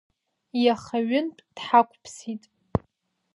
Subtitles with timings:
[0.63, 2.43] Иаха ҩынтә дҳақәԥсит…